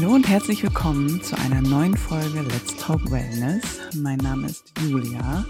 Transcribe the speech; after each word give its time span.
Hallo 0.00 0.14
und 0.14 0.26
herzlich 0.26 0.62
willkommen 0.62 1.22
zu 1.22 1.36
einer 1.36 1.60
neuen 1.60 1.94
Folge 1.94 2.40
Let's 2.40 2.74
Talk 2.78 3.10
Wellness. 3.10 3.80
Mein 3.96 4.16
Name 4.16 4.46
ist 4.46 4.72
Julia 4.80 5.44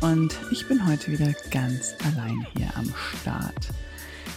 und 0.00 0.34
ich 0.50 0.66
bin 0.66 0.86
heute 0.86 1.12
wieder 1.12 1.34
ganz 1.50 1.94
allein 2.02 2.46
hier 2.56 2.74
am 2.76 2.90
Start. 3.20 3.68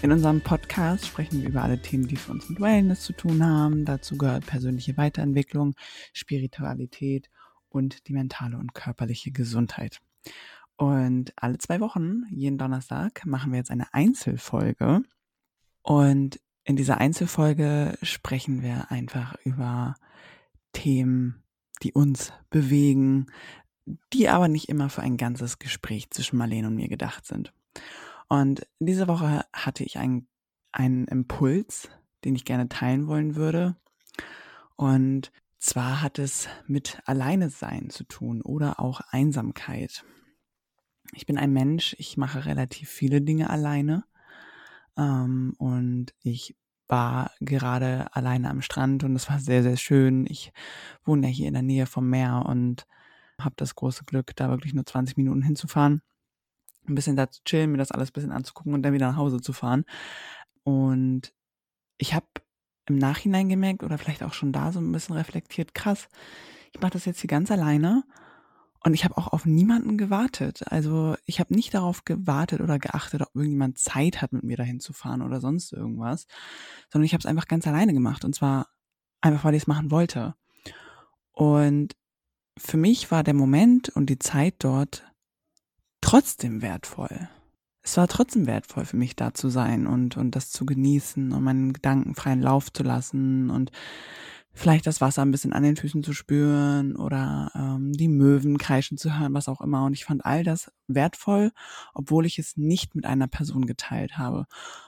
In 0.01 0.11
unserem 0.11 0.41
Podcast 0.41 1.07
sprechen 1.07 1.41
wir 1.41 1.47
über 1.47 1.63
alle 1.63 1.81
Themen, 1.81 2.09
die 2.09 2.17
für 2.17 2.33
uns 2.33 2.49
mit 2.49 2.59
Wellness 2.59 3.03
zu 3.03 3.13
tun 3.13 3.41
haben. 3.41 3.85
Dazu 3.85 4.17
gehört 4.17 4.45
persönliche 4.45 4.97
Weiterentwicklung, 4.97 5.75
Spiritualität 6.11 7.29
und 7.69 8.09
die 8.09 8.13
mentale 8.13 8.57
und 8.57 8.73
körperliche 8.73 9.31
Gesundheit. 9.31 10.01
Und 10.75 11.31
alle 11.37 11.57
zwei 11.57 11.79
Wochen, 11.79 12.23
jeden 12.31 12.57
Donnerstag, 12.57 13.25
machen 13.25 13.53
wir 13.53 13.59
jetzt 13.59 13.71
eine 13.71 13.93
Einzelfolge. 13.93 15.03
Und 15.83 16.37
in 16.67 16.75
dieser 16.75 16.97
Einzelfolge 16.97 17.97
sprechen 18.01 18.61
wir 18.61 18.91
einfach 18.91 19.35
über 19.45 19.95
Themen, 20.73 21.41
die 21.81 21.93
uns 21.93 22.33
bewegen, 22.49 23.27
die 24.11 24.27
aber 24.27 24.49
nicht 24.49 24.67
immer 24.67 24.89
für 24.89 25.01
ein 25.01 25.15
ganzes 25.15 25.59
Gespräch 25.59 26.09
zwischen 26.09 26.35
Marlene 26.35 26.67
und 26.67 26.75
mir 26.75 26.89
gedacht 26.89 27.25
sind. 27.25 27.53
Und 28.27 28.67
diese 28.79 29.07
Woche 29.07 29.45
hatte 29.53 29.85
ich 29.85 29.97
einen, 29.97 30.27
einen 30.73 31.07
Impuls, 31.07 31.89
den 32.25 32.35
ich 32.35 32.43
gerne 32.43 32.67
teilen 32.67 33.07
wollen 33.07 33.37
würde. 33.37 33.77
Und 34.75 35.31
zwar 35.59 36.01
hat 36.01 36.19
es 36.19 36.49
mit 36.67 36.99
Alleine 37.05 37.49
sein 37.49 37.89
zu 37.89 38.03
tun 38.03 38.41
oder 38.41 38.81
auch 38.81 38.99
Einsamkeit. 39.11 40.03
Ich 41.13 41.25
bin 41.25 41.37
ein 41.37 41.53
Mensch, 41.53 41.95
ich 41.97 42.17
mache 42.17 42.45
relativ 42.45 42.89
viele 42.89 43.21
Dinge 43.21 43.49
alleine. 43.49 44.03
Ähm, 44.97 45.53
und 45.57 46.13
ich 46.21 46.55
war 46.87 47.31
gerade 47.39 48.07
alleine 48.13 48.49
am 48.49 48.61
Strand 48.61 49.03
und 49.03 49.15
es 49.15 49.29
war 49.29 49.39
sehr, 49.39 49.63
sehr 49.63 49.77
schön. 49.77 50.25
Ich 50.27 50.51
wohne 51.03 51.27
ja 51.27 51.33
hier 51.33 51.47
in 51.47 51.53
der 51.53 51.63
Nähe 51.63 51.85
vom 51.85 52.09
Meer 52.09 52.45
und 52.47 52.85
habe 53.39 53.55
das 53.57 53.75
große 53.75 54.05
Glück, 54.05 54.35
da 54.35 54.49
wirklich 54.49 54.73
nur 54.73 54.85
20 54.85 55.17
Minuten 55.17 55.41
hinzufahren. 55.41 56.01
Ein 56.87 56.95
bisschen 56.95 57.17
da 57.17 57.29
zu 57.29 57.43
chillen, 57.43 57.71
mir 57.71 57.77
das 57.77 57.91
alles 57.91 58.09
ein 58.09 58.13
bisschen 58.13 58.31
anzugucken 58.31 58.73
und 58.73 58.83
dann 58.83 58.93
wieder 58.93 59.09
nach 59.09 59.17
Hause 59.17 59.41
zu 59.41 59.53
fahren. 59.53 59.83
Und 60.63 61.33
ich 61.97 62.13
habe 62.13 62.27
im 62.87 62.97
Nachhinein 62.97 63.49
gemerkt 63.49 63.83
oder 63.83 63.97
vielleicht 63.97 64.23
auch 64.23 64.33
schon 64.33 64.53
da 64.53 64.71
so 64.71 64.79
ein 64.79 64.91
bisschen 64.91 65.15
reflektiert, 65.15 65.73
krass, 65.73 66.07
ich 66.73 66.81
mache 66.81 66.91
das 66.91 67.05
jetzt 67.05 67.19
hier 67.19 67.27
ganz 67.27 67.51
alleine 67.51 68.03
und 68.87 68.93
ich 68.93 69.03
habe 69.03 69.17
auch 69.17 69.27
auf 69.27 69.45
niemanden 69.45 69.97
gewartet. 69.97 70.63
Also 70.71 71.17
ich 71.25 71.41
habe 71.41 71.53
nicht 71.53 71.73
darauf 71.73 72.05
gewartet 72.05 72.61
oder 72.61 72.79
geachtet, 72.79 73.21
ob 73.21 73.35
irgendjemand 73.35 73.77
Zeit 73.77 74.21
hat, 74.21 74.31
mit 74.31 74.43
mir 74.43 74.55
dahin 74.55 74.79
zu 74.79 74.93
fahren 74.93 75.21
oder 75.21 75.41
sonst 75.41 75.73
irgendwas, 75.73 76.25
sondern 76.89 77.05
ich 77.05 77.11
habe 77.11 77.19
es 77.19 77.25
einfach 77.25 77.49
ganz 77.49 77.67
alleine 77.67 77.93
gemacht. 77.93 78.23
Und 78.23 78.33
zwar 78.33 78.67
einfach, 79.19 79.43
weil 79.43 79.55
ich 79.55 79.63
es 79.63 79.67
machen 79.67 79.91
wollte. 79.91 80.35
Und 81.33 81.97
für 82.57 82.77
mich 82.77 83.11
war 83.11 83.25
der 83.25 83.33
Moment 83.33 83.89
und 83.89 84.09
die 84.09 84.19
Zeit 84.19 84.55
dort 84.59 85.03
trotzdem 85.99 86.61
wertvoll. 86.61 87.27
Es 87.81 87.97
war 87.97 88.07
trotzdem 88.07 88.47
wertvoll 88.47 88.85
für 88.85 88.95
mich 88.95 89.17
da 89.17 89.33
zu 89.33 89.49
sein 89.49 89.85
und, 89.85 90.15
und 90.15 90.31
das 90.33 90.49
zu 90.49 90.65
genießen 90.65 91.33
und 91.33 91.43
meinen 91.43 91.73
Gedanken 91.73 92.15
freien 92.15 92.41
Lauf 92.41 92.71
zu 92.71 92.83
lassen 92.83 93.49
und 93.49 93.69
vielleicht 94.57 94.87
das 94.87 95.01
Wasser 95.01 95.21
ein 95.21 95.31
bisschen 95.31 95.53
an 95.53 95.63
den 95.63 95.75
Füßen 95.75 96.03
zu 96.03 96.13
spüren 96.13 96.95
oder 96.95 97.51
ähm, 97.55 97.93
die 97.93 98.07
Möwen 98.07 98.57
kreischen 98.57 98.97
zu 98.97 99.17
hören, 99.17 99.33
was 99.33 99.47
auch 99.47 99.61
immer. 99.61 99.85
Und 99.85 99.93
ich 99.93 100.05
fand 100.05 100.25
all 100.25 100.43
das 100.43 100.71
wertvoll, 100.87 101.51
obwohl 101.93 102.25
ich 102.25 102.39
es 102.39 102.57
nicht 102.57 102.95
mit 102.95 103.05
einer 103.05 103.27
Person 103.27 103.67
geteilt 103.67 104.17
habe. 104.17 104.47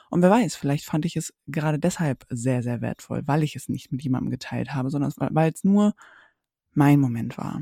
Und 0.09 0.21
wer 0.21 0.31
weiß, 0.31 0.55
vielleicht 0.55 0.85
fand 0.85 1.05
ich 1.05 1.15
es 1.15 1.33
gerade 1.47 1.77
deshalb 1.77 2.25
sehr, 2.29 2.63
sehr 2.63 2.81
wertvoll, 2.81 3.21
weil 3.25 3.43
ich 3.43 3.55
es 3.55 3.69
nicht 3.69 3.91
mit 3.91 4.01
jemandem 4.01 4.31
geteilt 4.31 4.73
habe, 4.73 4.89
sondern 4.89 5.13
weil 5.17 5.51
es 5.51 5.63
nur 5.63 5.93
mein 6.73 6.99
Moment 6.99 7.37
war. 7.37 7.61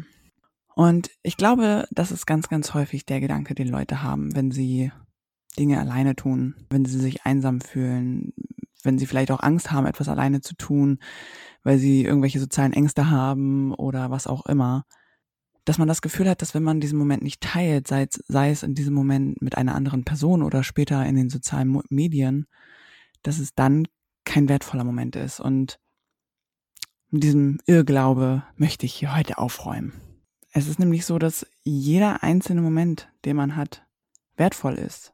Und 0.76 1.10
ich 1.24 1.36
glaube, 1.36 1.88
das 1.92 2.12
ist 2.12 2.26
ganz, 2.26 2.48
ganz 2.48 2.74
häufig 2.74 3.06
der 3.06 3.20
Gedanke, 3.20 3.54
den 3.54 3.68
Leute 3.68 4.02
haben, 4.02 4.34
wenn 4.36 4.52
sie 4.52 4.92
Dinge 5.58 5.80
alleine 5.80 6.16
tun, 6.16 6.56
wenn 6.70 6.86
sie 6.86 7.00
sich 7.00 7.26
einsam 7.26 7.62
fühlen, 7.62 8.34
wenn 8.84 8.98
sie 9.00 9.06
vielleicht 9.06 9.32
auch 9.32 9.42
Angst 9.42 9.72
haben, 9.72 9.86
etwas 9.86 10.10
alleine 10.10 10.42
zu 10.42 10.56
tun, 10.56 11.00
weil 11.64 11.78
sie 11.78 12.04
irgendwelche 12.04 12.40
sozialen 12.40 12.74
Ängste 12.74 13.10
haben 13.10 13.74
oder 13.74 14.12
was 14.12 14.28
auch 14.28 14.46
immer, 14.46 14.86
dass 15.66 15.78
man 15.78 15.88
das 15.88 16.02
Gefühl 16.02 16.30
hat, 16.30 16.42
dass 16.42 16.54
wenn 16.54 16.64
man 16.64 16.80
diesen 16.80 16.98
Moment 16.98 17.24
nicht 17.24 17.42
teilt, 17.42 17.88
sei, 17.88 18.08
sei 18.28 18.52
es 18.52 18.64
in 18.64 18.74
diesem 18.74 18.94
Moment 18.94 19.42
mit 19.42 19.58
einer 19.58 19.76
anderen 19.76 20.06
Person 20.06 20.42
oder 20.42 20.64
später 20.64 21.06
in 21.06 21.16
den 21.16 21.30
sozialen 21.30 21.82
Medien, 21.90 22.46
dass 23.22 23.40
es 23.40 23.54
dann 23.54 23.86
kein 24.24 24.48
wertvoller 24.48 24.86
Moment 24.86 25.18
ist. 25.18 25.42
Und 25.42 25.80
mit 27.10 27.24
diesem 27.24 27.60
Irrglaube 27.66 28.44
möchte 28.56 28.86
ich 28.86 28.94
hier 28.94 29.16
heute 29.16 29.38
aufräumen. 29.38 29.94
Es 30.52 30.68
ist 30.68 30.80
nämlich 30.80 31.06
so, 31.06 31.20
dass 31.20 31.46
jeder 31.64 32.24
einzelne 32.24 32.62
Moment, 32.62 33.10
den 33.26 33.36
man 33.36 33.58
hat, 33.58 33.86
wertvoll 34.38 34.76
ist. 34.76 35.14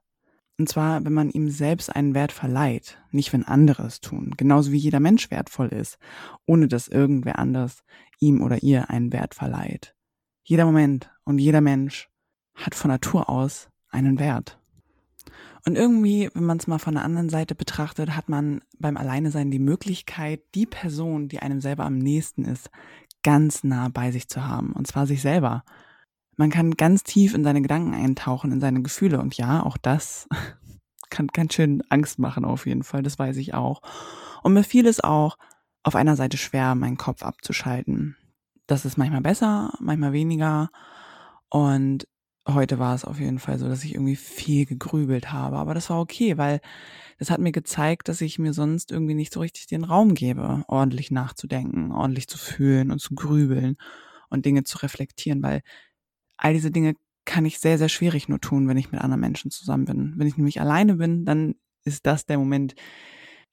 Und 0.64 0.70
zwar, 0.70 1.04
wenn 1.04 1.12
man 1.12 1.30
ihm 1.30 1.50
selbst 1.50 1.94
einen 1.94 2.14
Wert 2.14 2.32
verleiht, 2.32 2.98
nicht 3.12 3.34
wenn 3.34 3.44
andere 3.44 3.84
es 3.84 4.00
tun. 4.00 4.34
Genauso 4.38 4.72
wie 4.72 4.78
jeder 4.78 5.02
Mensch 5.02 5.30
wertvoll 5.30 5.68
ist, 5.68 5.98
ohne 6.46 6.70
dass 6.70 6.88
irgendwer 6.88 7.38
anders 7.38 7.84
ihm 8.22 8.42
oder 8.42 8.64
ihr 8.64 8.90
einen 8.90 9.12
Wert 9.12 9.36
verleiht. 9.36 9.94
Jeder 10.42 10.64
Moment 10.64 11.12
und 11.26 11.40
jeder 11.40 11.60
Mensch 11.60 12.10
hat 12.56 12.76
von 12.76 12.90
Natur 12.90 13.28
aus 13.28 13.68
einen 13.90 14.20
Wert. 14.20 14.58
Und 15.66 15.76
irgendwie, 15.76 16.30
wenn 16.34 16.46
man 16.46 16.60
es 16.60 16.68
mal 16.68 16.80
von 16.80 16.94
der 16.94 17.04
anderen 17.04 17.28
Seite 17.28 17.56
betrachtet, 17.56 18.16
hat 18.16 18.30
man 18.30 18.62
beim 18.80 18.96
Alleinesein 18.96 19.52
die 19.52 19.60
Möglichkeit, 19.60 20.44
die 20.56 20.66
Person, 20.66 21.28
die 21.28 21.40
einem 21.40 21.60
selber 21.60 21.84
am 21.84 21.98
nächsten 21.98 22.46
ist, 22.46 22.70
ganz 23.22 23.66
nah 23.66 23.90
bei 23.90 24.14
sich 24.14 24.30
zu 24.30 24.48
haben. 24.48 24.72
Und 24.72 24.88
zwar 24.88 25.08
sich 25.08 25.22
selber. 25.22 25.66
Man 26.36 26.50
kann 26.50 26.72
ganz 26.72 27.04
tief 27.04 27.34
in 27.34 27.44
seine 27.44 27.62
Gedanken 27.62 27.94
eintauchen, 27.94 28.52
in 28.52 28.60
seine 28.60 28.82
Gefühle. 28.82 29.20
Und 29.20 29.38
ja, 29.38 29.64
auch 29.64 29.78
das 29.78 30.28
kann 31.10 31.28
ganz 31.28 31.54
schön 31.54 31.84
Angst 31.90 32.20
machen 32.20 32.46
auf 32.46 32.66
jeden 32.66 32.84
Fall. 32.84 33.04
Das 33.04 33.20
weiß 33.20 33.38
ich 33.38 33.54
auch. 33.54 33.82
Und 34.42 34.54
mir 34.54 34.64
fiel 34.64 34.88
es 34.88 35.00
auch 35.00 35.38
auf 35.84 35.96
einer 35.96 36.16
Seite 36.16 36.38
schwer, 36.38 36.76
meinen 36.76 36.98
Kopf 36.98 37.24
abzuschalten. 37.24 38.16
Das 38.68 38.86
ist 38.86 38.98
manchmal 38.98 39.22
besser, 39.22 39.74
manchmal 39.80 40.14
weniger. 40.14 40.70
Und 41.50 42.08
heute 42.48 42.80
war 42.80 42.96
es 42.96 43.06
auf 43.06 43.20
jeden 43.20 43.40
Fall 43.40 43.60
so, 43.60 43.68
dass 43.68 43.84
ich 43.84 43.94
irgendwie 43.94 44.16
viel 44.16 44.66
gegrübelt 44.66 45.32
habe. 45.32 45.58
Aber 45.58 45.74
das 45.74 45.90
war 45.90 46.00
okay, 46.00 46.38
weil 46.38 46.62
das 47.20 47.30
hat 47.30 47.40
mir 47.40 47.52
gezeigt, 47.52 48.08
dass 48.08 48.22
ich 48.22 48.40
mir 48.40 48.54
sonst 48.54 48.92
irgendwie 48.92 49.14
nicht 49.14 49.34
so 49.34 49.40
richtig 49.40 49.68
den 49.68 49.84
Raum 49.84 50.14
gebe, 50.14 50.64
ordentlich 50.68 51.12
nachzudenken, 51.12 51.92
ordentlich 51.92 52.28
zu 52.28 52.38
fühlen 52.38 52.92
und 52.92 53.00
zu 53.00 53.16
grübeln 53.16 53.78
und 54.30 54.46
Dinge 54.46 54.64
zu 54.64 54.80
reflektieren, 54.80 55.44
weil 55.44 55.62
all 56.44 56.54
diese 56.54 56.72
Dinge 56.72 56.96
kann 57.26 57.46
ich 57.46 57.60
sehr, 57.60 57.78
sehr 57.78 57.90
schwierig 57.90 58.28
nur 58.28 58.42
tun, 58.42 58.68
wenn 58.68 58.78
ich 58.78 58.92
mit 58.92 59.02
anderen 59.02 59.22
Menschen 59.22 59.50
zusammen 59.50 59.86
bin. 59.86 60.14
Wenn 60.18 60.28
ich 60.28 60.38
nämlich 60.38 60.60
alleine 60.60 60.96
bin, 60.96 61.26
dann 61.26 61.56
ist 61.86 62.06
das 62.06 62.26
der 62.26 62.38
Moment, 62.38 62.76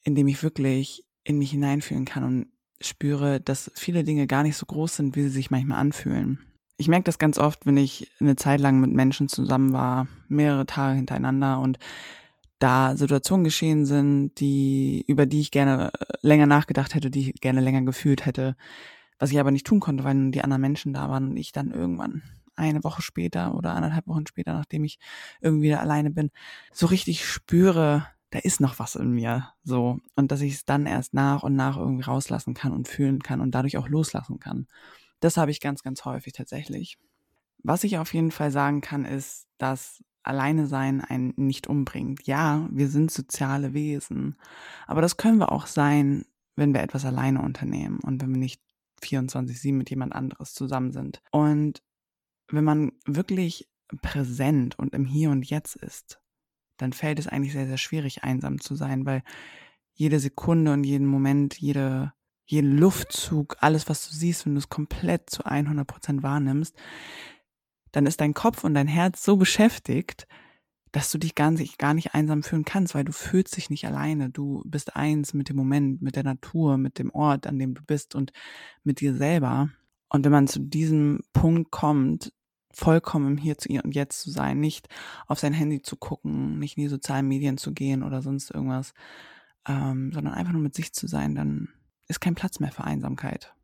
in 0.02 0.14
dem 0.14 0.28
ich 0.28 0.42
wirklich 0.42 1.04
in 1.22 1.38
mich 1.38 1.52
hineinfühlen 1.52 2.04
kann 2.04 2.24
und 2.24 2.46
spüre, 2.80 3.40
dass 3.40 3.70
viele 3.74 4.02
Dinge 4.02 4.26
gar 4.26 4.42
nicht 4.42 4.56
so 4.56 4.66
groß 4.66 4.96
sind, 4.96 5.14
wie 5.14 5.22
sie 5.22 5.28
sich 5.28 5.50
manchmal 5.50 5.78
anfühlen. 5.78 6.40
Ich 6.78 6.88
merke 6.88 7.04
das 7.04 7.18
ganz 7.18 7.38
oft, 7.38 7.64
wenn 7.64 7.76
ich 7.76 8.10
eine 8.20 8.36
Zeit 8.36 8.58
lang 8.58 8.80
mit 8.80 8.90
Menschen 8.90 9.28
zusammen 9.28 9.72
war, 9.72 10.08
mehrere 10.28 10.66
Tage 10.66 10.96
hintereinander 10.96 11.60
und 11.60 11.78
da 12.58 12.96
Situationen 12.96 13.44
geschehen 13.44 13.86
sind, 13.86 14.32
die, 14.40 15.04
über 15.06 15.26
die 15.26 15.40
ich 15.40 15.50
gerne 15.50 15.92
länger 16.22 16.46
nachgedacht 16.46 16.94
hätte, 16.94 17.10
die 17.10 17.30
ich 17.30 17.40
gerne 17.40 17.60
länger 17.60 17.82
gefühlt 17.82 18.26
hätte, 18.26 18.56
was 19.18 19.30
ich 19.30 19.38
aber 19.38 19.50
nicht 19.50 19.66
tun 19.66 19.80
konnte, 19.80 20.02
weil 20.04 20.30
die 20.30 20.42
anderen 20.42 20.62
Menschen 20.62 20.92
da 20.92 21.08
waren 21.08 21.30
und 21.30 21.36
ich 21.36 21.52
dann 21.52 21.70
irgendwann 21.70 22.22
eine 22.60 22.84
Woche 22.84 23.02
später 23.02 23.54
oder 23.54 23.74
anderthalb 23.74 24.06
Wochen 24.06 24.26
später, 24.26 24.52
nachdem 24.52 24.84
ich 24.84 24.98
irgendwie 25.40 25.74
alleine 25.74 26.10
bin, 26.10 26.30
so 26.72 26.86
richtig 26.86 27.24
spüre, 27.26 28.06
da 28.30 28.38
ist 28.38 28.60
noch 28.60 28.78
was 28.78 28.94
in 28.94 29.10
mir, 29.10 29.48
so. 29.64 29.98
Und 30.14 30.30
dass 30.30 30.40
ich 30.40 30.54
es 30.54 30.64
dann 30.64 30.86
erst 30.86 31.14
nach 31.14 31.42
und 31.42 31.56
nach 31.56 31.76
irgendwie 31.76 32.04
rauslassen 32.04 32.54
kann 32.54 32.72
und 32.72 32.86
fühlen 32.86 33.20
kann 33.22 33.40
und 33.40 33.52
dadurch 33.52 33.76
auch 33.76 33.88
loslassen 33.88 34.38
kann. 34.38 34.68
Das 35.18 35.36
habe 35.36 35.50
ich 35.50 35.60
ganz, 35.60 35.82
ganz 35.82 36.04
häufig 36.04 36.32
tatsächlich. 36.32 36.96
Was 37.62 37.84
ich 37.84 37.98
auf 37.98 38.14
jeden 38.14 38.30
Fall 38.30 38.50
sagen 38.50 38.80
kann, 38.80 39.04
ist, 39.04 39.46
dass 39.58 40.02
alleine 40.22 40.66
sein 40.66 41.00
einen 41.00 41.32
nicht 41.36 41.66
umbringt. 41.66 42.26
Ja, 42.26 42.68
wir 42.70 42.88
sind 42.88 43.10
soziale 43.10 43.74
Wesen, 43.74 44.36
aber 44.86 45.02
das 45.02 45.16
können 45.16 45.38
wir 45.38 45.52
auch 45.52 45.66
sein, 45.66 46.24
wenn 46.56 46.74
wir 46.74 46.82
etwas 46.82 47.04
alleine 47.04 47.42
unternehmen 47.42 48.00
und 48.00 48.22
wenn 48.22 48.30
wir 48.30 48.38
nicht 48.38 48.62
24-7 49.02 49.72
mit 49.72 49.90
jemand 49.90 50.14
anderes 50.14 50.52
zusammen 50.52 50.92
sind. 50.92 51.22
Und 51.30 51.82
wenn 52.52 52.64
man 52.64 52.92
wirklich 53.06 53.68
präsent 54.02 54.78
und 54.78 54.94
im 54.94 55.04
Hier 55.04 55.30
und 55.30 55.48
Jetzt 55.48 55.76
ist, 55.76 56.20
dann 56.76 56.92
fällt 56.92 57.18
es 57.18 57.26
eigentlich 57.26 57.52
sehr, 57.52 57.66
sehr 57.66 57.78
schwierig, 57.78 58.24
einsam 58.24 58.60
zu 58.60 58.74
sein, 58.74 59.04
weil 59.06 59.22
jede 59.94 60.18
Sekunde 60.18 60.72
und 60.72 60.84
jeden 60.84 61.06
Moment, 61.06 61.58
jede, 61.58 62.12
jeden 62.46 62.78
Luftzug, 62.78 63.56
alles, 63.60 63.88
was 63.88 64.08
du 64.08 64.14
siehst, 64.14 64.46
wenn 64.46 64.54
du 64.54 64.58
es 64.58 64.68
komplett 64.68 65.28
zu 65.28 65.44
100 65.44 65.86
Prozent 65.86 66.22
wahrnimmst, 66.22 66.74
dann 67.92 68.06
ist 68.06 68.20
dein 68.20 68.34
Kopf 68.34 68.64
und 68.64 68.74
dein 68.74 68.86
Herz 68.86 69.24
so 69.24 69.36
beschäftigt, 69.36 70.26
dass 70.92 71.10
du 71.10 71.18
dich 71.18 71.34
gar 71.34 71.50
nicht, 71.50 71.78
gar 71.78 71.94
nicht 71.94 72.14
einsam 72.14 72.42
fühlen 72.42 72.64
kannst, 72.64 72.94
weil 72.94 73.04
du 73.04 73.12
fühlst 73.12 73.56
dich 73.56 73.70
nicht 73.70 73.86
alleine. 73.86 74.30
Du 74.30 74.62
bist 74.64 74.96
eins 74.96 75.34
mit 75.34 75.48
dem 75.48 75.56
Moment, 75.56 76.02
mit 76.02 76.16
der 76.16 76.24
Natur, 76.24 76.78
mit 76.78 76.98
dem 76.98 77.10
Ort, 77.10 77.46
an 77.46 77.58
dem 77.58 77.74
du 77.74 77.82
bist 77.82 78.14
und 78.14 78.32
mit 78.82 79.00
dir 79.00 79.14
selber. 79.14 79.70
Und 80.08 80.24
wenn 80.24 80.32
man 80.32 80.48
zu 80.48 80.58
diesem 80.58 81.20
Punkt 81.32 81.70
kommt, 81.70 82.32
vollkommen 82.72 83.36
Hier 83.36 83.58
zu 83.58 83.68
ihr 83.68 83.84
und 83.84 83.94
Jetzt 83.94 84.22
zu 84.22 84.30
sein, 84.30 84.60
nicht 84.60 84.88
auf 85.26 85.38
sein 85.38 85.52
Handy 85.52 85.82
zu 85.82 85.96
gucken, 85.96 86.58
nicht 86.58 86.76
in 86.76 86.84
die 86.84 86.88
sozialen 86.88 87.28
Medien 87.28 87.58
zu 87.58 87.72
gehen 87.72 88.02
oder 88.02 88.22
sonst 88.22 88.50
irgendwas, 88.50 88.94
ähm, 89.66 90.12
sondern 90.12 90.34
einfach 90.34 90.52
nur 90.52 90.62
mit 90.62 90.74
sich 90.74 90.92
zu 90.92 91.06
sein, 91.06 91.34
dann 91.34 91.68
ist 92.08 92.20
kein 92.20 92.34
Platz 92.34 92.60
mehr 92.60 92.72
für 92.72 92.84
Einsamkeit. 92.84 93.54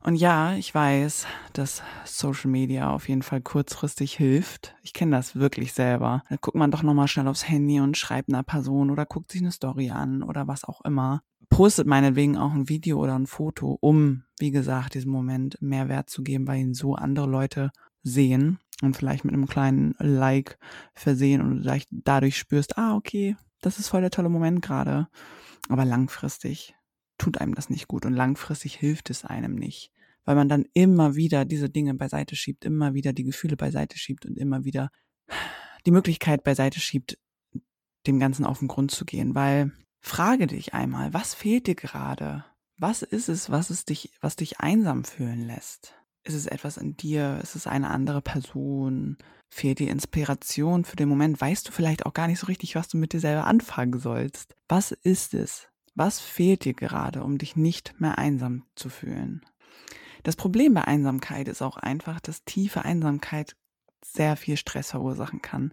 Und 0.00 0.14
ja, 0.14 0.54
ich 0.54 0.72
weiß, 0.74 1.26
dass 1.52 1.82
Social 2.04 2.50
Media 2.50 2.90
auf 2.90 3.08
jeden 3.08 3.22
Fall 3.22 3.40
kurzfristig 3.40 4.14
hilft. 4.16 4.76
Ich 4.82 4.92
kenne 4.92 5.16
das 5.16 5.36
wirklich 5.36 5.72
selber. 5.72 6.22
Da 6.30 6.36
guckt 6.36 6.56
man 6.56 6.70
doch 6.70 6.82
nochmal 6.82 7.08
schnell 7.08 7.26
aufs 7.26 7.48
Handy 7.48 7.80
und 7.80 7.96
schreibt 7.96 8.28
einer 8.28 8.44
Person 8.44 8.90
oder 8.90 9.06
guckt 9.06 9.32
sich 9.32 9.40
eine 9.40 9.50
Story 9.50 9.90
an 9.90 10.22
oder 10.22 10.46
was 10.46 10.64
auch 10.64 10.82
immer. 10.82 11.22
Postet 11.50 11.86
meinetwegen 11.86 12.36
auch 12.36 12.52
ein 12.52 12.68
Video 12.68 12.98
oder 13.02 13.18
ein 13.18 13.26
Foto, 13.26 13.76
um, 13.80 14.22
wie 14.38 14.50
gesagt, 14.50 14.94
diesem 14.94 15.10
Moment 15.10 15.60
mehr 15.60 15.88
Wert 15.88 16.10
zu 16.10 16.22
geben, 16.22 16.46
weil 16.46 16.60
ihn 16.60 16.74
so 16.74 16.94
andere 16.94 17.26
Leute 17.26 17.72
sehen 18.02 18.58
und 18.82 18.96
vielleicht 18.96 19.24
mit 19.24 19.34
einem 19.34 19.46
kleinen 19.46 19.94
Like 19.98 20.58
versehen 20.94 21.40
und 21.40 21.62
du 21.62 21.80
dadurch 21.90 22.38
spürst, 22.38 22.78
ah, 22.78 22.94
okay, 22.94 23.36
das 23.60 23.78
ist 23.78 23.88
voll 23.88 24.00
der 24.00 24.10
tolle 24.10 24.28
Moment 24.28 24.62
gerade. 24.62 25.08
Aber 25.68 25.84
langfristig 25.84 26.74
tut 27.18 27.40
einem 27.40 27.54
das 27.54 27.70
nicht 27.70 27.88
gut 27.88 28.06
und 28.06 28.12
langfristig 28.12 28.76
hilft 28.76 29.10
es 29.10 29.24
einem 29.24 29.54
nicht, 29.56 29.92
weil 30.24 30.36
man 30.36 30.48
dann 30.48 30.64
immer 30.72 31.16
wieder 31.16 31.44
diese 31.44 31.68
Dinge 31.68 31.94
beiseite 31.94 32.36
schiebt, 32.36 32.64
immer 32.64 32.94
wieder 32.94 33.12
die 33.12 33.24
Gefühle 33.24 33.56
beiseite 33.56 33.98
schiebt 33.98 34.24
und 34.24 34.38
immer 34.38 34.64
wieder 34.64 34.90
die 35.84 35.90
Möglichkeit 35.90 36.44
beiseite 36.44 36.80
schiebt, 36.80 37.18
dem 38.06 38.20
Ganzen 38.20 38.44
auf 38.44 38.60
den 38.60 38.68
Grund 38.68 38.90
zu 38.90 39.04
gehen, 39.04 39.34
weil 39.34 39.72
frage 40.00 40.46
dich 40.46 40.74
einmal, 40.74 41.12
was 41.12 41.34
fehlt 41.34 41.66
dir 41.66 41.74
gerade? 41.74 42.44
Was 42.78 43.02
ist 43.02 43.28
es, 43.28 43.50
was 43.50 43.70
es 43.70 43.84
dich, 43.84 44.12
was 44.20 44.36
dich 44.36 44.60
einsam 44.60 45.04
fühlen 45.04 45.46
lässt? 45.46 45.97
Ist 46.28 46.34
es 46.34 46.46
etwas 46.46 46.76
in 46.76 46.94
dir? 46.94 47.40
Ist 47.42 47.56
es 47.56 47.66
eine 47.66 47.88
andere 47.88 48.20
Person? 48.20 49.16
Fehlt 49.48 49.78
dir 49.78 49.90
Inspiration 49.90 50.84
für 50.84 50.94
den 50.94 51.08
Moment? 51.08 51.40
Weißt 51.40 51.66
du 51.66 51.72
vielleicht 51.72 52.04
auch 52.04 52.12
gar 52.12 52.26
nicht 52.26 52.38
so 52.38 52.48
richtig, 52.48 52.74
was 52.74 52.88
du 52.88 52.98
mit 52.98 53.14
dir 53.14 53.20
selber 53.20 53.46
anfangen 53.46 53.98
sollst? 53.98 54.54
Was 54.68 54.92
ist 54.92 55.32
es? 55.32 55.68
Was 55.94 56.20
fehlt 56.20 56.66
dir 56.66 56.74
gerade, 56.74 57.24
um 57.24 57.38
dich 57.38 57.56
nicht 57.56 57.98
mehr 57.98 58.18
einsam 58.18 58.64
zu 58.74 58.90
fühlen? 58.90 59.40
Das 60.22 60.36
Problem 60.36 60.74
bei 60.74 60.84
Einsamkeit 60.84 61.48
ist 61.48 61.62
auch 61.62 61.78
einfach, 61.78 62.20
dass 62.20 62.44
tiefe 62.44 62.84
Einsamkeit 62.84 63.56
sehr 64.04 64.36
viel 64.36 64.58
Stress 64.58 64.90
verursachen 64.90 65.40
kann. 65.40 65.72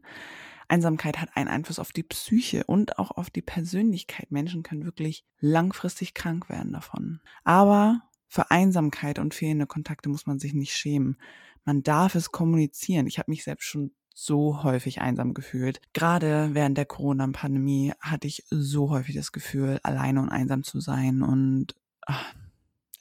Einsamkeit 0.70 1.20
hat 1.20 1.36
einen 1.36 1.50
Einfluss 1.50 1.80
auf 1.80 1.92
die 1.92 2.04
Psyche 2.04 2.64
und 2.64 2.98
auch 2.98 3.12
auf 3.12 3.30
die 3.30 3.42
Persönlichkeit. 3.42 4.32
Menschen 4.32 4.64
können 4.64 4.86
wirklich 4.86 5.26
langfristig 5.42 6.14
krank 6.14 6.48
werden 6.48 6.72
davon. 6.72 7.20
Aber 7.44 8.04
für 8.28 8.52
Einsamkeit 8.52 9.20
und 9.20 9.34
fehlende 9.34 9.68
Kontakte 9.68 10.10
muss 10.10 10.26
man 10.26 10.40
sich 10.40 10.54
nicht 10.54 10.76
schämen. 10.76 11.18
Man 11.64 11.84
darf 11.84 12.16
es 12.16 12.32
kommunizieren. 12.32 13.08
Ich 13.08 13.20
habe 13.20 13.32
mich 13.32 13.44
selbst 13.44 13.66
schon 13.66 13.92
so 14.14 14.64
häufig 14.64 15.02
einsam 15.02 15.34
gefühlt. 15.34 15.82
Gerade 15.94 16.50
während 16.54 16.78
der 16.78 16.86
Corona-Pandemie 16.86 17.94
hatte 18.00 18.28
ich 18.28 18.46
so 18.50 18.90
häufig 18.90 19.16
das 19.16 19.32
Gefühl, 19.32 19.80
alleine 19.84 20.22
und 20.22 20.30
einsam 20.30 20.64
zu 20.64 20.80
sein 20.80 21.22
und 21.22 21.76
ach, 22.02 22.34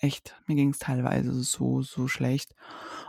echt, 0.00 0.34
mir 0.46 0.56
ging 0.56 0.70
es 0.70 0.78
teilweise 0.78 1.32
so, 1.32 1.82
so 1.82 2.08
schlecht. 2.08 2.54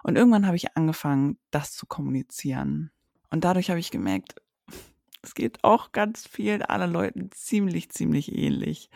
Und 0.04 0.18
irgendwann 0.18 0.46
habe 0.46 0.56
ich 0.56 0.78
angefangen, 0.78 1.38
das 1.52 1.74
zu 1.74 1.86
kommunizieren. 1.88 2.92
Und 3.30 3.44
dadurch 3.44 3.70
habe 3.70 3.80
ich 3.80 3.92
gemerkt, 3.92 4.36
es 5.22 5.34
geht 5.34 5.64
auch 5.64 5.92
ganz 5.92 6.28
vielen 6.28 6.62
anderen 6.62 6.94
Leuten 6.94 7.32
ziemlich, 7.32 7.90
ziemlich 7.90 8.36
ähnlich. 8.36 8.90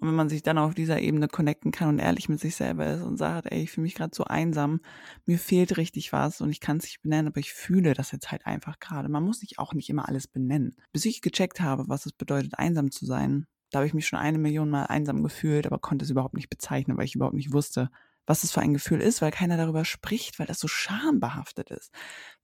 Und 0.00 0.08
wenn 0.08 0.14
man 0.14 0.30
sich 0.30 0.42
dann 0.42 0.56
auf 0.56 0.74
dieser 0.74 1.00
Ebene 1.00 1.28
connecten 1.28 1.72
kann 1.72 1.88
und 1.88 1.98
ehrlich 1.98 2.28
mit 2.30 2.40
sich 2.40 2.56
selber 2.56 2.86
ist 2.86 3.02
und 3.02 3.18
sagt, 3.18 3.52
ey, 3.52 3.62
ich 3.62 3.70
fühle 3.70 3.82
mich 3.82 3.94
gerade 3.94 4.14
so 4.14 4.24
einsam, 4.24 4.80
mir 5.26 5.38
fehlt 5.38 5.76
richtig 5.76 6.12
was 6.12 6.40
und 6.40 6.50
ich 6.50 6.60
kann 6.60 6.78
es 6.78 6.84
nicht 6.84 7.02
benennen, 7.02 7.28
aber 7.28 7.38
ich 7.38 7.52
fühle 7.52 7.92
das 7.92 8.10
jetzt 8.10 8.32
halt 8.32 8.46
einfach 8.46 8.80
gerade. 8.80 9.10
Man 9.10 9.22
muss 9.22 9.40
sich 9.40 9.58
auch 9.58 9.74
nicht 9.74 9.90
immer 9.90 10.08
alles 10.08 10.26
benennen. 10.26 10.74
Bis 10.92 11.04
ich 11.04 11.20
gecheckt 11.20 11.60
habe, 11.60 11.88
was 11.88 12.06
es 12.06 12.12
bedeutet, 12.12 12.58
einsam 12.58 12.90
zu 12.90 13.04
sein, 13.04 13.46
da 13.70 13.78
habe 13.78 13.86
ich 13.86 13.94
mich 13.94 14.08
schon 14.08 14.18
eine 14.18 14.38
Million 14.38 14.70
Mal 14.70 14.86
einsam 14.86 15.22
gefühlt, 15.22 15.66
aber 15.66 15.78
konnte 15.78 16.04
es 16.04 16.10
überhaupt 16.10 16.34
nicht 16.34 16.50
bezeichnen, 16.50 16.96
weil 16.96 17.04
ich 17.04 17.14
überhaupt 17.14 17.36
nicht 17.36 17.52
wusste, 17.52 17.90
was 18.26 18.42
es 18.42 18.52
für 18.52 18.60
ein 18.62 18.72
Gefühl 18.72 19.00
ist, 19.00 19.20
weil 19.22 19.30
keiner 19.30 19.56
darüber 19.56 19.84
spricht, 19.84 20.38
weil 20.38 20.46
das 20.46 20.60
so 20.60 20.68
schambehaftet 20.68 21.70
ist. 21.70 21.92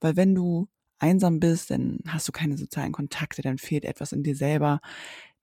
Weil 0.01 0.17
wenn 0.17 0.35
du 0.35 0.69
einsam 0.99 1.41
bist, 1.41 1.71
dann 1.71 2.01
hast 2.07 2.29
du 2.29 2.33
keine 2.33 2.57
sozialen 2.57 2.93
Kontakte, 2.93 3.43
dann 3.43 3.59
fehlt 3.59 3.85
etwas 3.85 4.13
in 4.13 4.23
dir 4.23 4.37
selber, 4.37 4.81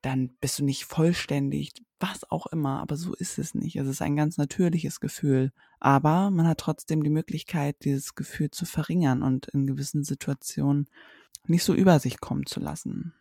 dann 0.04 0.30
bist 0.42 0.60
du 0.60 0.66
nicht 0.66 0.86
vollständig, 0.86 1.74
was 2.00 2.30
auch 2.30 2.48
immer, 2.48 2.82
aber 2.82 2.98
so 2.98 3.14
ist 3.14 3.40
es 3.40 3.56
nicht. 3.56 3.78
Es 3.78 3.88
ist 3.88 4.02
ein 4.02 4.18
ganz 4.18 4.38
natürliches 4.38 5.00
Gefühl. 5.00 5.52
Aber 5.80 6.30
man 6.30 6.46
hat 6.46 6.60
trotzdem 6.60 7.04
die 7.04 7.10
Möglichkeit, 7.10 7.78
dieses 7.86 8.14
Gefühl 8.14 8.52
zu 8.52 8.66
verringern 8.66 9.24
und 9.24 9.48
in 9.48 9.66
gewissen 9.66 10.04
Situationen 10.04 10.90
nicht 11.48 11.64
so 11.64 11.74
über 11.74 12.00
sich 12.00 12.20
kommen 12.20 12.46
zu 12.46 12.60
lassen. 12.60 13.14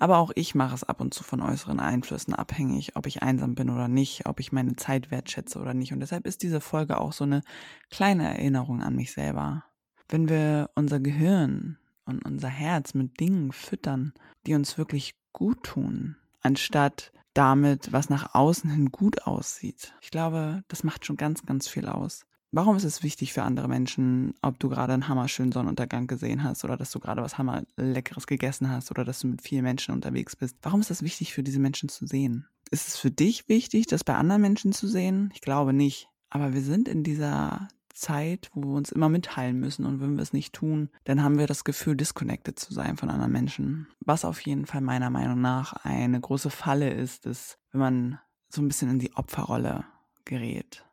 Aber 0.00 0.18
auch 0.18 0.32
ich 0.34 0.56
mache 0.56 0.74
es 0.74 0.82
ab 0.82 1.00
und 1.00 1.14
zu 1.14 1.22
von 1.22 1.40
äußeren 1.40 1.78
Einflüssen 1.78 2.34
abhängig, 2.34 2.96
ob 2.96 3.06
ich 3.06 3.22
einsam 3.22 3.54
bin 3.54 3.70
oder 3.70 3.86
nicht, 3.86 4.26
ob 4.26 4.40
ich 4.40 4.50
meine 4.50 4.74
Zeit 4.74 5.12
wertschätze 5.12 5.60
oder 5.60 5.72
nicht. 5.72 5.92
Und 5.92 6.00
deshalb 6.00 6.26
ist 6.26 6.42
diese 6.42 6.60
Folge 6.60 7.00
auch 7.00 7.12
so 7.12 7.22
eine 7.22 7.42
kleine 7.90 8.24
Erinnerung 8.24 8.82
an 8.82 8.96
mich 8.96 9.12
selber. 9.12 9.64
Wenn 10.08 10.28
wir 10.28 10.70
unser 10.74 10.98
Gehirn 10.98 11.78
und 12.04 12.24
unser 12.24 12.48
Herz 12.48 12.94
mit 12.94 13.20
Dingen 13.20 13.52
füttern, 13.52 14.12
die 14.44 14.54
uns 14.54 14.76
wirklich 14.76 15.14
gut 15.32 15.62
tun, 15.62 16.16
anstatt 16.40 17.12
damit, 17.34 17.92
was 17.92 18.10
nach 18.10 18.34
außen 18.34 18.70
hin 18.70 18.92
gut 18.92 19.22
aussieht. 19.26 19.94
Ich 20.00 20.10
glaube, 20.10 20.64
das 20.68 20.84
macht 20.84 21.06
schon 21.06 21.16
ganz, 21.16 21.44
ganz 21.46 21.68
viel 21.68 21.86
aus. 21.86 22.26
Warum 22.54 22.76
ist 22.76 22.84
es 22.84 23.02
wichtig 23.02 23.32
für 23.32 23.44
andere 23.44 23.66
Menschen, 23.66 24.34
ob 24.42 24.58
du 24.58 24.68
gerade 24.68 24.92
einen 24.92 25.08
hammerschönen 25.08 25.52
Sonnenuntergang 25.52 26.06
gesehen 26.06 26.44
hast 26.44 26.64
oder 26.64 26.76
dass 26.76 26.90
du 26.90 27.00
gerade 27.00 27.22
was 27.22 27.38
hammerleckeres 27.38 28.26
gegessen 28.26 28.68
hast 28.68 28.90
oder 28.90 29.06
dass 29.06 29.20
du 29.20 29.28
mit 29.28 29.40
vielen 29.40 29.62
Menschen 29.62 29.94
unterwegs 29.94 30.36
bist? 30.36 30.58
Warum 30.60 30.80
ist 30.80 30.90
das 30.90 31.02
wichtig 31.02 31.32
für 31.32 31.42
diese 31.42 31.60
Menschen 31.60 31.88
zu 31.88 32.06
sehen? 32.06 32.46
Ist 32.70 32.88
es 32.88 32.98
für 32.98 33.10
dich 33.10 33.48
wichtig, 33.48 33.86
das 33.86 34.04
bei 34.04 34.14
anderen 34.14 34.42
Menschen 34.42 34.72
zu 34.72 34.86
sehen? 34.86 35.30
Ich 35.32 35.40
glaube 35.40 35.72
nicht. 35.72 36.08
Aber 36.28 36.52
wir 36.52 36.60
sind 36.60 36.88
in 36.88 37.04
dieser 37.04 37.68
Zeit, 37.92 38.50
wo 38.54 38.62
wir 38.62 38.76
uns 38.76 38.92
immer 38.92 39.08
mitteilen 39.08 39.58
müssen 39.58 39.86
und 39.86 40.00
wenn 40.00 40.16
wir 40.16 40.22
es 40.22 40.32
nicht 40.32 40.52
tun, 40.52 40.90
dann 41.04 41.22
haben 41.22 41.38
wir 41.38 41.46
das 41.46 41.64
Gefühl, 41.64 41.96
disconnected 41.96 42.58
zu 42.58 42.72
sein 42.72 42.96
von 42.96 43.10
anderen 43.10 43.32
Menschen. 43.32 43.88
Was 44.00 44.24
auf 44.24 44.40
jeden 44.40 44.66
Fall 44.66 44.80
meiner 44.80 45.10
Meinung 45.10 45.40
nach 45.40 45.72
eine 45.84 46.20
große 46.20 46.50
Falle 46.50 46.90
ist, 46.92 47.26
ist, 47.26 47.58
wenn 47.70 47.80
man 47.80 48.18
so 48.48 48.62
ein 48.62 48.68
bisschen 48.68 48.90
in 48.90 48.98
die 48.98 49.14
Opferrolle 49.14 49.84
gerät. 50.24 50.84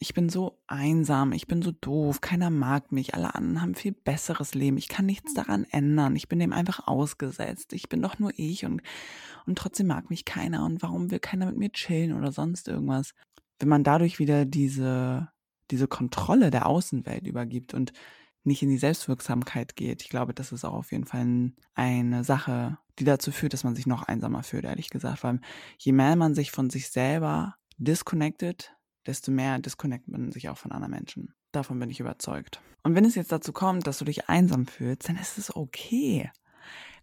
Ich 0.00 0.14
bin 0.14 0.28
so 0.28 0.58
einsam, 0.66 1.32
ich 1.32 1.46
bin 1.46 1.62
so 1.62 1.70
doof, 1.70 2.20
keiner 2.20 2.50
mag 2.50 2.92
mich, 2.92 3.14
alle 3.14 3.34
anderen 3.34 3.62
haben 3.62 3.74
viel 3.74 3.92
besseres 3.92 4.54
Leben, 4.54 4.76
ich 4.76 4.88
kann 4.88 5.06
nichts 5.06 5.32
daran 5.32 5.64
ändern, 5.70 6.16
ich 6.16 6.28
bin 6.28 6.40
dem 6.40 6.52
einfach 6.52 6.86
ausgesetzt, 6.86 7.72
ich 7.72 7.88
bin 7.88 8.02
doch 8.02 8.18
nur 8.18 8.32
ich 8.36 8.64
und, 8.64 8.82
und 9.46 9.56
trotzdem 9.56 9.86
mag 9.86 10.10
mich 10.10 10.24
keiner 10.24 10.64
und 10.64 10.82
warum 10.82 11.10
will 11.10 11.20
keiner 11.20 11.46
mit 11.46 11.56
mir 11.56 11.70
chillen 11.70 12.12
oder 12.12 12.32
sonst 12.32 12.68
irgendwas. 12.68 13.14
Wenn 13.60 13.68
man 13.68 13.84
dadurch 13.84 14.18
wieder 14.18 14.44
diese 14.44 15.28
diese 15.70 15.88
Kontrolle 15.88 16.50
der 16.50 16.66
Außenwelt 16.66 17.26
übergibt 17.26 17.74
und 17.74 17.92
nicht 18.44 18.62
in 18.62 18.68
die 18.68 18.78
Selbstwirksamkeit 18.78 19.74
geht. 19.74 20.02
Ich 20.02 20.10
glaube, 20.10 20.34
das 20.34 20.52
ist 20.52 20.64
auch 20.64 20.74
auf 20.74 20.92
jeden 20.92 21.06
Fall 21.06 21.52
eine 21.74 22.24
Sache, 22.24 22.78
die 22.98 23.04
dazu 23.04 23.32
führt, 23.32 23.54
dass 23.54 23.64
man 23.64 23.74
sich 23.74 23.86
noch 23.86 24.02
einsamer 24.02 24.42
fühlt, 24.42 24.64
ehrlich 24.64 24.90
gesagt. 24.90 25.24
Weil 25.24 25.40
je 25.78 25.92
mehr 25.92 26.14
man 26.16 26.34
sich 26.34 26.50
von 26.50 26.70
sich 26.70 26.90
selber 26.90 27.56
disconnected, 27.78 28.76
desto 29.06 29.30
mehr 29.30 29.58
disconnectet 29.58 30.08
man 30.08 30.30
sich 30.30 30.48
auch 30.48 30.58
von 30.58 30.72
anderen 30.72 30.92
Menschen. 30.92 31.34
Davon 31.52 31.78
bin 31.78 31.90
ich 31.90 32.00
überzeugt. 32.00 32.60
Und 32.82 32.94
wenn 32.94 33.04
es 33.04 33.14
jetzt 33.14 33.32
dazu 33.32 33.52
kommt, 33.52 33.86
dass 33.86 33.98
du 33.98 34.04
dich 34.04 34.28
einsam 34.28 34.66
fühlst, 34.66 35.08
dann 35.08 35.16
ist 35.16 35.38
es 35.38 35.54
okay. 35.54 36.30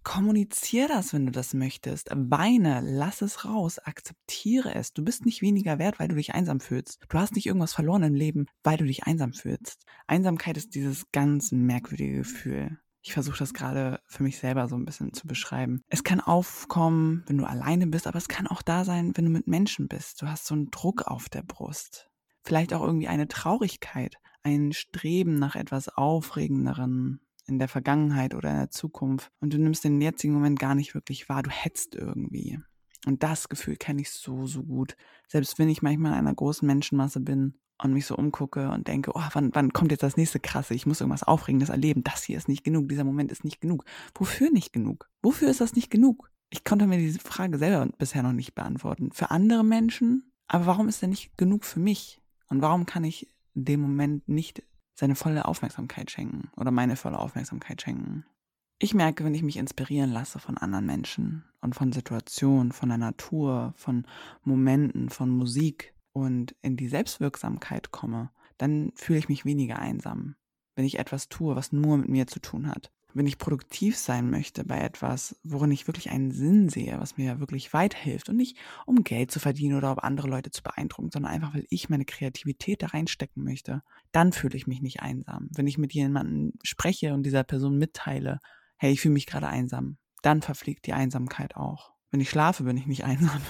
Kommunizier 0.03 0.87
das, 0.87 1.13
wenn 1.13 1.27
du 1.27 1.31
das 1.31 1.53
möchtest. 1.53 2.09
Weine, 2.11 2.81
lass 2.83 3.21
es 3.21 3.45
raus, 3.45 3.77
akzeptiere 3.79 4.73
es. 4.73 4.93
Du 4.93 5.03
bist 5.03 5.25
nicht 5.25 5.41
weniger 5.41 5.77
wert, 5.77 5.99
weil 5.99 6.07
du 6.07 6.15
dich 6.15 6.33
einsam 6.33 6.59
fühlst. 6.59 6.99
Du 7.07 7.19
hast 7.19 7.35
nicht 7.35 7.45
irgendwas 7.45 7.73
verloren 7.73 8.03
im 8.03 8.15
Leben, 8.15 8.47
weil 8.63 8.77
du 8.77 8.85
dich 8.85 9.03
einsam 9.03 9.33
fühlst. 9.33 9.85
Einsamkeit 10.07 10.57
ist 10.57 10.73
dieses 10.73 11.11
ganz 11.11 11.51
merkwürdige 11.51 12.17
Gefühl. 12.17 12.79
Ich 13.03 13.13
versuche 13.13 13.39
das 13.39 13.53
gerade 13.53 13.99
für 14.05 14.21
mich 14.23 14.37
selber 14.37 14.67
so 14.67 14.75
ein 14.75 14.85
bisschen 14.85 15.13
zu 15.13 15.27
beschreiben. 15.27 15.81
Es 15.89 16.03
kann 16.03 16.19
aufkommen, 16.19 17.23
wenn 17.27 17.37
du 17.37 17.45
alleine 17.45 17.87
bist, 17.87 18.05
aber 18.05 18.17
es 18.17 18.27
kann 18.27 18.47
auch 18.47 18.61
da 18.61 18.85
sein, 18.85 19.11
wenn 19.15 19.25
du 19.25 19.31
mit 19.31 19.47
Menschen 19.47 19.87
bist. 19.87 20.21
Du 20.21 20.27
hast 20.27 20.45
so 20.45 20.53
einen 20.53 20.69
Druck 20.69 21.03
auf 21.07 21.27
der 21.27 21.41
Brust. 21.41 22.09
Vielleicht 22.43 22.73
auch 22.73 22.83
irgendwie 22.83 23.07
eine 23.07 23.27
Traurigkeit, 23.27 24.17
ein 24.43 24.71
Streben 24.71 25.35
nach 25.35 25.55
etwas 25.55 25.89
Aufregenderen, 25.89 27.21
in 27.51 27.59
der 27.59 27.67
Vergangenheit 27.67 28.33
oder 28.33 28.49
in 28.49 28.57
der 28.57 28.69
Zukunft 28.71 29.31
und 29.39 29.53
du 29.53 29.57
nimmst 29.57 29.83
den 29.83 30.01
jetzigen 30.01 30.33
Moment 30.33 30.57
gar 30.57 30.73
nicht 30.73 30.93
wirklich 30.93 31.29
wahr, 31.29 31.43
du 31.43 31.49
hetzt 31.49 31.95
irgendwie. 31.95 32.59
Und 33.05 33.23
das 33.23 33.49
Gefühl 33.49 33.75
kenne 33.75 34.01
ich 34.01 34.11
so, 34.11 34.45
so 34.45 34.63
gut. 34.63 34.95
Selbst 35.27 35.59
wenn 35.59 35.69
ich 35.69 35.81
manchmal 35.81 36.13
in 36.13 36.19
einer 36.19 36.33
großen 36.33 36.65
Menschenmasse 36.65 37.19
bin 37.19 37.55
und 37.81 37.93
mich 37.93 38.05
so 38.05 38.15
umgucke 38.15 38.69
und 38.69 38.87
denke, 38.87 39.11
oh, 39.15 39.23
wann, 39.33 39.53
wann 39.53 39.73
kommt 39.73 39.91
jetzt 39.91 40.03
das 40.03 40.17
nächste 40.17 40.39
Krasse? 40.39 40.75
Ich 40.75 40.85
muss 40.85 41.01
irgendwas 41.01 41.23
Aufregendes 41.23 41.69
erleben. 41.69 42.03
Das 42.03 42.23
hier 42.23 42.37
ist 42.37 42.47
nicht 42.47 42.63
genug. 42.63 42.89
Dieser 42.89 43.03
Moment 43.03 43.31
ist 43.31 43.43
nicht 43.43 43.59
genug. 43.59 43.85
Wofür 44.15 44.51
nicht 44.51 44.71
genug? 44.71 45.09
Wofür 45.23 45.49
ist 45.49 45.61
das 45.61 45.75
nicht 45.75 45.89
genug? 45.89 46.31
Ich 46.51 46.63
konnte 46.63 46.85
mir 46.85 46.97
diese 46.97 47.19
Frage 47.19 47.57
selber 47.57 47.91
bisher 47.97 48.23
noch 48.23 48.33
nicht 48.33 48.53
beantworten. 48.53 49.11
Für 49.11 49.31
andere 49.31 49.63
Menschen, 49.63 50.31
aber 50.47 50.67
warum 50.67 50.87
ist 50.87 51.01
denn 51.01 51.09
nicht 51.09 51.37
genug 51.37 51.65
für 51.65 51.79
mich? 51.79 52.21
Und 52.49 52.61
warum 52.61 52.85
kann 52.85 53.03
ich 53.03 53.33
dem 53.53 53.81
Moment 53.81 54.29
nicht 54.29 54.63
seine 55.01 55.15
volle 55.15 55.45
Aufmerksamkeit 55.45 56.09
schenken 56.09 56.49
oder 56.55 56.71
meine 56.71 56.95
volle 56.95 57.19
Aufmerksamkeit 57.19 57.81
schenken? 57.81 58.25
Ich 58.79 58.93
merke, 58.93 59.23
wenn 59.23 59.35
ich 59.35 59.43
mich 59.43 59.57
inspirieren 59.57 60.11
lasse 60.11 60.39
von 60.39 60.57
anderen 60.57 60.85
Menschen 60.85 61.43
und 61.59 61.75
von 61.75 61.91
Situationen, 61.91 62.71
von 62.71 62.89
der 62.89 62.97
Natur, 62.97 63.73
von 63.75 64.07
Momenten, 64.43 65.09
von 65.09 65.29
Musik, 65.29 65.93
und 66.13 66.55
in 66.61 66.77
die 66.77 66.87
Selbstwirksamkeit 66.87 67.91
komme, 67.91 68.31
dann 68.57 68.91
fühle 68.95 69.19
ich 69.19 69.29
mich 69.29 69.45
weniger 69.45 69.79
einsam. 69.79 70.35
Wenn 70.75 70.85
ich 70.85 70.99
etwas 70.99 71.29
tue, 71.29 71.55
was 71.55 71.71
nur 71.71 71.97
mit 71.97 72.09
mir 72.09 72.27
zu 72.27 72.39
tun 72.39 72.67
hat. 72.67 72.91
Wenn 73.13 73.27
ich 73.27 73.37
produktiv 73.37 73.97
sein 73.97 74.29
möchte 74.29 74.63
bei 74.63 74.79
etwas, 74.79 75.39
worin 75.43 75.71
ich 75.71 75.87
wirklich 75.87 76.11
einen 76.11 76.31
Sinn 76.31 76.69
sehe, 76.69 76.99
was 76.99 77.17
mir 77.17 77.39
wirklich 77.39 77.73
weiterhilft 77.73 78.29
und 78.29 78.37
nicht 78.37 78.57
um 78.85 79.03
Geld 79.03 79.31
zu 79.31 79.39
verdienen 79.39 79.77
oder 79.77 79.91
um 79.91 79.99
andere 79.99 80.27
Leute 80.27 80.51
zu 80.51 80.63
beeindrucken, 80.63 81.11
sondern 81.11 81.31
einfach, 81.31 81.53
weil 81.53 81.65
ich 81.69 81.89
meine 81.89 82.05
Kreativität 82.05 82.81
da 82.81 82.87
reinstecken 82.87 83.43
möchte, 83.43 83.81
dann 84.11 84.31
fühle 84.31 84.55
ich 84.55 84.67
mich 84.67 84.81
nicht 84.81 85.01
einsam. 85.01 85.49
Wenn 85.51 85.67
ich 85.67 85.77
mit 85.77 85.93
jemandem 85.93 86.53
spreche 86.63 87.13
und 87.13 87.23
dieser 87.23 87.43
Person 87.43 87.77
mitteile, 87.77 88.39
hey, 88.77 88.91
ich 88.91 89.01
fühle 89.01 89.13
mich 89.13 89.27
gerade 89.27 89.47
einsam, 89.47 89.97
dann 90.21 90.41
verfliegt 90.41 90.87
die 90.87 90.93
Einsamkeit 90.93 91.55
auch. 91.55 91.93
Wenn 92.11 92.21
ich 92.21 92.29
schlafe, 92.29 92.63
bin 92.63 92.77
ich 92.77 92.87
nicht 92.87 93.03
einsam. 93.05 93.41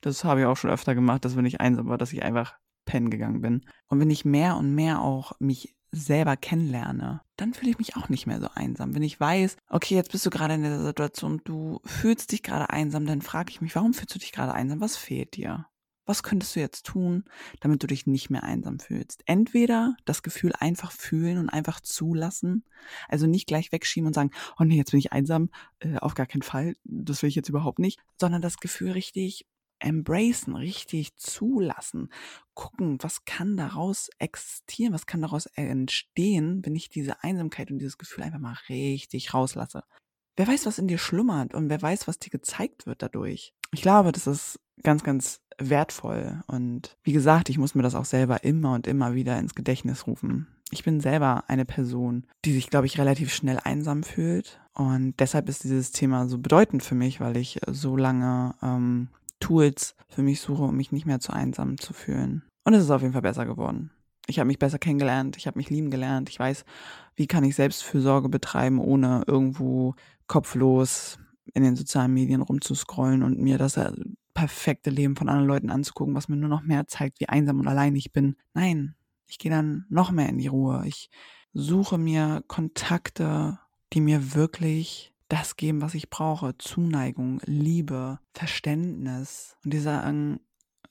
das 0.00 0.24
habe 0.24 0.40
ich 0.40 0.46
auch 0.46 0.56
schon 0.56 0.70
öfter 0.70 0.94
gemacht, 0.94 1.24
dass 1.24 1.36
wenn 1.36 1.46
ich 1.46 1.60
einsam 1.60 1.88
war, 1.88 1.98
dass 1.98 2.12
ich 2.12 2.22
einfach 2.22 2.56
pennen 2.84 3.10
gegangen 3.10 3.40
bin. 3.40 3.64
Und 3.88 4.00
wenn 4.00 4.10
ich 4.10 4.24
mehr 4.24 4.56
und 4.56 4.74
mehr 4.74 5.00
auch 5.00 5.32
mich 5.40 5.74
selber 5.94 6.36
kennenlerne, 6.36 7.22
dann 7.36 7.54
fühle 7.54 7.70
ich 7.70 7.78
mich 7.78 7.96
auch 7.96 8.08
nicht 8.08 8.26
mehr 8.26 8.40
so 8.40 8.48
einsam. 8.54 8.94
Wenn 8.94 9.02
ich 9.02 9.18
weiß, 9.18 9.56
okay, 9.68 9.94
jetzt 9.94 10.12
bist 10.12 10.26
du 10.26 10.30
gerade 10.30 10.54
in 10.54 10.62
dieser 10.62 10.84
Situation, 10.84 11.40
du 11.44 11.80
fühlst 11.84 12.32
dich 12.32 12.42
gerade 12.42 12.70
einsam, 12.70 13.06
dann 13.06 13.22
frage 13.22 13.50
ich 13.50 13.60
mich, 13.60 13.74
warum 13.74 13.94
fühlst 13.94 14.14
du 14.14 14.18
dich 14.18 14.32
gerade 14.32 14.52
einsam? 14.52 14.80
Was 14.80 14.96
fehlt 14.96 15.36
dir? 15.36 15.66
Was 16.06 16.22
könntest 16.22 16.54
du 16.54 16.60
jetzt 16.60 16.84
tun, 16.84 17.24
damit 17.60 17.82
du 17.82 17.86
dich 17.86 18.06
nicht 18.06 18.28
mehr 18.28 18.44
einsam 18.44 18.78
fühlst? 18.78 19.22
Entweder 19.24 19.96
das 20.04 20.22
Gefühl 20.22 20.52
einfach 20.58 20.92
fühlen 20.92 21.38
und 21.38 21.48
einfach 21.48 21.80
zulassen, 21.80 22.64
also 23.08 23.26
nicht 23.26 23.46
gleich 23.46 23.72
wegschieben 23.72 24.08
und 24.08 24.12
sagen, 24.12 24.30
oh 24.58 24.64
nee, 24.64 24.76
jetzt 24.76 24.90
bin 24.90 25.00
ich 25.00 25.12
einsam, 25.12 25.48
äh, 25.78 25.96
auf 25.98 26.14
gar 26.14 26.26
keinen 26.26 26.42
Fall, 26.42 26.76
das 26.84 27.22
will 27.22 27.30
ich 27.30 27.36
jetzt 27.36 27.48
überhaupt 27.48 27.78
nicht, 27.78 28.00
sondern 28.20 28.42
das 28.42 28.58
Gefühl 28.58 28.92
richtig 28.92 29.46
embracen, 29.84 30.56
richtig 30.56 31.16
zulassen, 31.16 32.10
gucken, 32.54 32.98
was 33.00 33.24
kann 33.24 33.56
daraus 33.56 34.10
existieren, 34.18 34.92
was 34.92 35.06
kann 35.06 35.22
daraus 35.22 35.46
entstehen, 35.46 36.64
wenn 36.64 36.74
ich 36.74 36.88
diese 36.90 37.22
Einsamkeit 37.22 37.70
und 37.70 37.78
dieses 37.78 37.98
Gefühl 37.98 38.24
einfach 38.24 38.38
mal 38.38 38.56
richtig 38.68 39.34
rauslasse. 39.34 39.84
Wer 40.36 40.48
weiß, 40.48 40.66
was 40.66 40.78
in 40.78 40.88
dir 40.88 40.98
schlummert 40.98 41.54
und 41.54 41.68
wer 41.68 41.80
weiß, 41.80 42.08
was 42.08 42.18
dir 42.18 42.30
gezeigt 42.30 42.86
wird 42.86 43.02
dadurch. 43.02 43.54
Ich 43.72 43.82
glaube, 43.82 44.10
das 44.10 44.26
ist 44.26 44.58
ganz, 44.82 45.04
ganz 45.04 45.40
wertvoll. 45.58 46.42
Und 46.46 46.96
wie 47.04 47.12
gesagt, 47.12 47.48
ich 47.48 47.58
muss 47.58 47.74
mir 47.74 47.82
das 47.82 47.94
auch 47.94 48.04
selber 48.04 48.42
immer 48.42 48.74
und 48.74 48.86
immer 48.86 49.14
wieder 49.14 49.38
ins 49.38 49.54
Gedächtnis 49.54 50.06
rufen. 50.06 50.48
Ich 50.70 50.82
bin 50.82 51.00
selber 51.00 51.44
eine 51.46 51.64
Person, 51.64 52.26
die 52.44 52.52
sich, 52.52 52.68
glaube 52.68 52.86
ich, 52.86 52.98
relativ 52.98 53.32
schnell 53.32 53.60
einsam 53.62 54.02
fühlt. 54.02 54.60
Und 54.72 55.14
deshalb 55.20 55.48
ist 55.48 55.62
dieses 55.62 55.92
Thema 55.92 56.28
so 56.28 56.38
bedeutend 56.38 56.82
für 56.82 56.96
mich, 56.96 57.20
weil 57.20 57.36
ich 57.36 57.60
so 57.68 57.96
lange 57.96 58.56
ähm, 58.60 59.08
Tools 59.44 59.94
für 60.08 60.22
mich 60.22 60.40
suche, 60.40 60.62
um 60.62 60.74
mich 60.74 60.90
nicht 60.90 61.04
mehr 61.04 61.20
zu 61.20 61.30
einsam 61.30 61.76
zu 61.76 61.92
fühlen. 61.92 62.44
Und 62.64 62.72
es 62.72 62.84
ist 62.84 62.90
auf 62.90 63.02
jeden 63.02 63.12
Fall 63.12 63.20
besser 63.20 63.44
geworden. 63.44 63.90
Ich 64.26 64.38
habe 64.38 64.46
mich 64.46 64.58
besser 64.58 64.78
kennengelernt, 64.78 65.36
ich 65.36 65.46
habe 65.46 65.58
mich 65.58 65.68
lieben 65.68 65.90
gelernt, 65.90 66.30
ich 66.30 66.38
weiß, 66.38 66.64
wie 67.14 67.26
kann 67.26 67.44
ich 67.44 67.54
Selbstfürsorge 67.54 68.30
betreiben, 68.30 68.78
ohne 68.78 69.22
irgendwo 69.26 69.96
kopflos 70.28 71.18
in 71.52 71.62
den 71.62 71.76
sozialen 71.76 72.14
Medien 72.14 72.40
rumzuscrollen 72.40 73.22
und 73.22 73.38
mir 73.38 73.58
das 73.58 73.76
äh, 73.76 73.92
perfekte 74.32 74.88
Leben 74.88 75.14
von 75.14 75.28
anderen 75.28 75.48
Leuten 75.48 75.68
anzugucken, 75.68 76.14
was 76.14 76.28
mir 76.28 76.36
nur 76.36 76.48
noch 76.48 76.62
mehr 76.62 76.86
zeigt, 76.86 77.20
wie 77.20 77.28
einsam 77.28 77.60
und 77.60 77.68
allein 77.68 77.94
ich 77.96 78.12
bin. 78.12 78.36
Nein, 78.54 78.94
ich 79.26 79.38
gehe 79.38 79.50
dann 79.50 79.84
noch 79.90 80.10
mehr 80.10 80.30
in 80.30 80.38
die 80.38 80.46
Ruhe. 80.46 80.84
Ich 80.86 81.10
suche 81.52 81.98
mir 81.98 82.42
Kontakte, 82.46 83.58
die 83.92 84.00
mir 84.00 84.34
wirklich 84.34 85.13
das 85.28 85.56
geben, 85.56 85.80
was 85.80 85.94
ich 85.94 86.10
brauche. 86.10 86.56
Zuneigung, 86.58 87.40
Liebe, 87.44 88.18
Verständnis. 88.32 89.56
Und 89.64 89.72
die 89.72 89.78
sagen, 89.78 90.40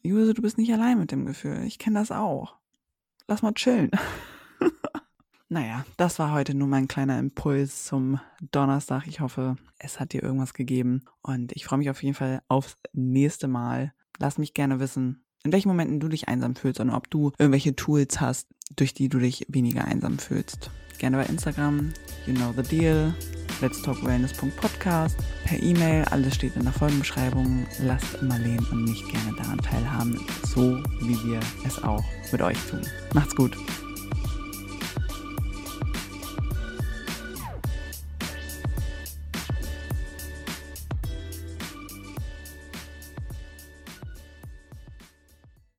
Juse, 0.01 0.33
du 0.33 0.41
bist 0.41 0.57
nicht 0.57 0.73
allein 0.73 0.99
mit 0.99 1.11
dem 1.11 1.25
Gefühl. 1.25 1.63
Ich 1.65 1.79
kenne 1.79 1.99
das 1.99 2.11
auch. 2.11 2.55
Lass 3.27 3.41
mal 3.41 3.53
chillen. 3.53 3.91
Naja, 5.53 5.85
das 5.97 6.17
war 6.17 6.31
heute 6.31 6.55
nur 6.55 6.67
mein 6.67 6.87
kleiner 6.87 7.19
Impuls 7.19 7.85
zum 7.85 8.19
Donnerstag. 8.51 9.05
Ich 9.05 9.19
hoffe, 9.19 9.55
es 9.77 9.99
hat 9.99 10.13
dir 10.13 10.23
irgendwas 10.23 10.55
gegeben 10.55 11.03
und 11.21 11.51
ich 11.51 11.65
freue 11.65 11.77
mich 11.77 11.91
auf 11.91 12.01
jeden 12.01 12.15
Fall 12.15 12.41
aufs 12.47 12.75
nächste 12.91 13.47
Mal. 13.47 13.93
Lass 14.17 14.39
mich 14.39 14.55
gerne 14.55 14.79
wissen, 14.79 15.23
in 15.43 15.51
welchen 15.51 15.67
Momenten 15.67 15.99
du 15.99 16.07
dich 16.07 16.27
einsam 16.27 16.55
fühlst 16.55 16.79
und 16.79 16.89
ob 16.89 17.07
du 17.11 17.33
irgendwelche 17.37 17.75
Tools 17.75 18.19
hast, 18.19 18.47
durch 18.75 18.95
die 18.95 19.09
du 19.09 19.19
dich 19.19 19.45
weniger 19.47 19.85
einsam 19.85 20.17
fühlst. 20.17 20.71
Gerne 20.97 21.17
bei 21.17 21.25
Instagram, 21.25 21.93
you 22.25 22.33
know 22.33 22.51
the 22.57 22.63
deal, 22.63 23.13
let's 23.63 23.81
talk 23.81 24.03
wellness.podcast, 24.03 25.15
per 25.45 25.57
E-Mail, 25.63 26.03
alles 26.11 26.35
steht 26.35 26.53
in 26.57 26.63
der 26.63 26.73
Folgenbeschreibung. 26.73 27.65
Lasst 27.79 28.21
Marlene 28.21 28.61
und 28.71 28.83
mich 28.83 29.01
gerne 29.07 29.33
daran 29.37 29.57
teilhaben, 29.59 30.19
so 30.45 30.83
wie 30.99 31.17
wir 31.23 31.39
es 31.65 31.81
auch 31.81 32.03
mit 32.33 32.41
euch 32.41 32.57
tun. 32.69 32.81
Macht's 33.13 33.33
gut. 33.33 33.55